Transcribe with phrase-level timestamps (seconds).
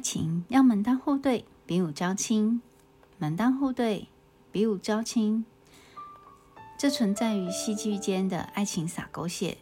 [0.00, 2.62] 爱情要门当户对，比武招亲；
[3.18, 4.08] 门当户对，
[4.50, 5.44] 比武招亲。
[6.78, 9.58] 这存在于戏剧间的爱情撒狗血，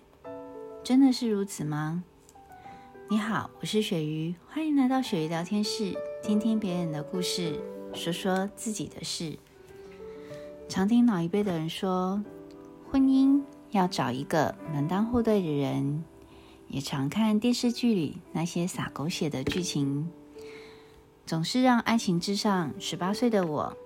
[0.84, 2.04] 真的是如此吗？
[3.10, 7.60] 你好，我是鳕鱼，欢迎来到鳕鱼聊天室，听听别人的故事，
[7.92, 9.36] 说说自己的事。
[10.68, 12.22] 常听老一辈的人说，
[12.88, 16.04] 婚姻要找一个门当户对的人。
[16.68, 20.10] 也常看电视剧里那些洒狗血的剧情，
[21.28, 23.76] 总是让爱情之上十八岁的我，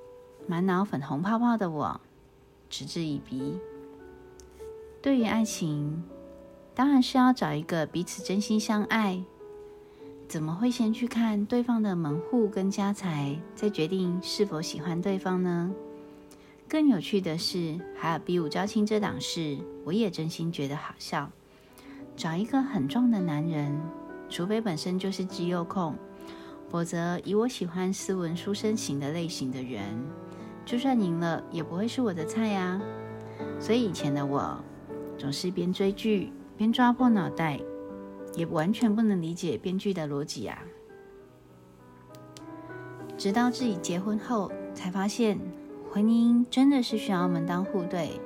[0.47, 2.01] 满脑粉红泡泡的我，
[2.71, 3.59] 嗤之以鼻。
[5.03, 6.05] 对于爱情，
[6.73, 9.21] 当然是要找一个彼此真心相爱，
[10.29, 15.75] 怎么会先去看对方的门户跟家财，再决定是否喜欢对方呢？
[16.69, 21.29] 更有趣的是，还有比武招亲这档事，我也真心觉得好笑。
[22.17, 23.77] 找一个很壮的男人，
[24.31, 25.97] 除非本身就是肌肉控，
[26.73, 29.83] 否则以我喜欢斯文书生型的类型的人，
[30.65, 32.81] 就算赢了也不会是我的菜呀。
[33.61, 34.59] 所以以前的我，
[35.19, 37.61] 总是边追剧边抓破脑袋，
[38.35, 40.59] 也完全不能理解编剧的逻辑啊。
[43.19, 45.39] 直到自己结婚后，才发现
[45.91, 48.19] 婚姻真的是需要门当户对。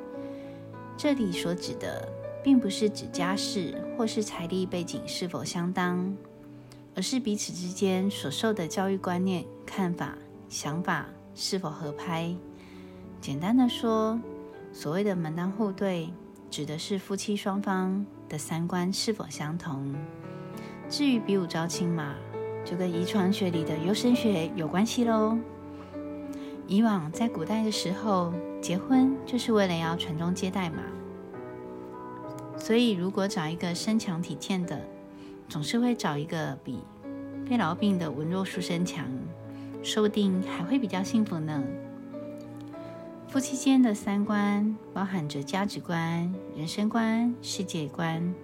[0.96, 2.08] 这里所指的。
[2.46, 6.16] 并不是指家世或是财力背景是否相当，
[6.96, 10.16] 而是彼此之间所受的教育观念、看法、
[10.48, 12.34] 想法是否合拍。
[13.20, 14.18] 简单的说，
[14.72, 16.08] 所谓的门当户对，
[16.50, 19.94] 指的是夫妻双方的三观是否相同。
[20.88, 22.14] 至于比武招亲嘛，
[22.64, 25.36] 就跟遗传学里的优生学有关系喽。
[26.66, 28.32] 以往在古代的时候，
[28.62, 30.82] 结婚就是为了要传宗接代嘛。
[32.56, 34.80] 所以，如果找一个身强体健的，
[35.48, 36.80] 总是会找一个比
[37.48, 39.06] 被痨病的文弱书生强，
[39.82, 41.62] 说不定还会比较幸福呢。
[43.28, 48.34] 夫妻间的三观包含着价值观、人生观、世界观。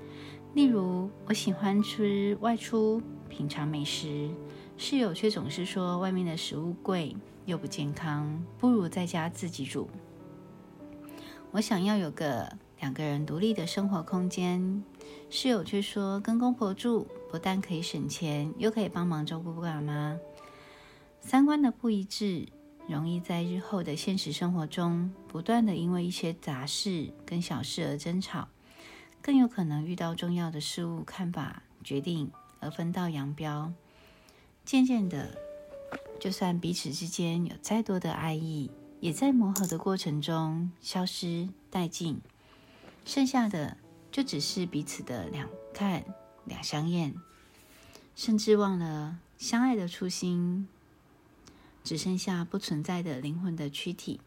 [0.54, 4.30] 例如，我喜欢吃外出品尝美食，
[4.76, 9.88] 室友却总是说外面的食物贵又不健康，不如在家自己煮。
[11.50, 12.48] 我想要有个。
[12.80, 14.82] 两个人独立的生活空间，
[15.30, 20.18] 室友却说跟公婆住不但可以省钱，又可以帮忙照顾爸妈。
[21.20, 22.46] 三观的不一致，
[22.88, 28.48] 容易在日后的现实生活中不断的因为一些杂事跟小事而争吵，
[29.22, 32.30] 更有可能遇到重要的事物、看法、决定
[32.60, 33.72] 而分道扬镳。
[34.64, 35.38] 渐渐的，
[36.20, 38.70] 就算彼此之间有再多的爱意，
[39.00, 42.20] 也在磨合的过程中消失殆尽。
[43.04, 43.76] 剩下的
[44.12, 46.04] 就只是彼此的两看
[46.44, 47.14] 两相厌，
[48.14, 50.68] 甚至忘了相爱的初心，
[51.82, 54.20] 只剩下不存在的灵魂的躯体。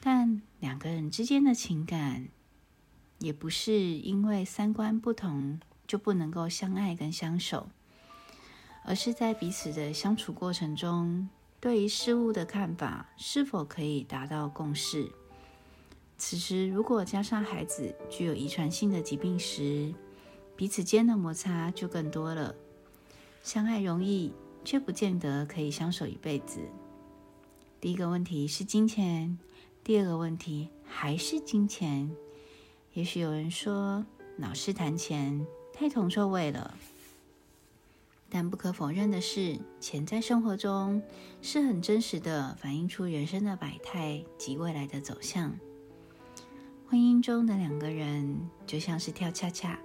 [0.00, 2.28] 但两个人之间的情感，
[3.18, 7.68] 也不是因为三观不同就不能够相爱跟相守，
[8.84, 11.28] 而是在彼此的相处过程中，
[11.60, 15.12] 对于事物的看法是否可以达到共识。
[16.20, 19.90] 此时，如果加上孩子具有遗传性的疾病时，
[20.54, 22.54] 彼此间的摩擦就更多了。
[23.42, 24.30] 相爱容易，
[24.62, 26.60] 却不见得可以相守一辈子。
[27.80, 29.38] 第一个问题是金钱，
[29.82, 32.14] 第二个问题还是金钱。
[32.92, 34.04] 也许有人说，
[34.36, 36.74] 老是谈钱太铜臭味了。
[38.28, 41.02] 但不可否认的是，钱在生活中
[41.40, 45.58] 是很真实的，反映出人生的百态及未来的走向。
[46.90, 49.78] 婚姻中的两个人就像是跳恰恰，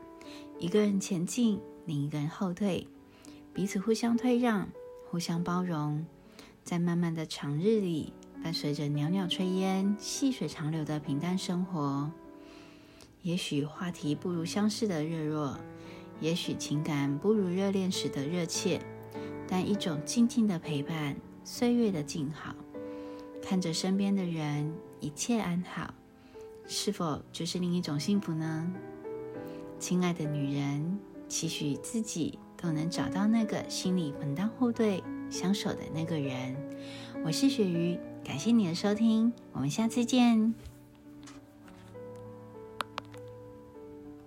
[0.58, 2.88] 一个人前进，另一个人后退，
[3.54, 4.68] 彼此互相退让，
[5.12, 6.04] 互相包容，
[6.64, 8.12] 在漫漫的长日里，
[8.44, 12.12] 伴随着袅袅炊烟、细水长流的平淡生活。
[13.22, 15.60] 也许话题不如相识的热络，
[16.20, 18.82] 也许情感不如热恋时的热切，
[19.48, 22.56] 但一种静静的陪伴，岁月的静好，
[23.44, 25.94] 看着身边的人一切安好。
[26.68, 28.72] 是否就是另一种幸福呢？
[29.80, 36.56] 亲爱的女人，期许自己都能找到那个心里门当户对、相守的那个人。
[37.24, 40.56] 我是雪鱼，感谢你的收听，我们下次见。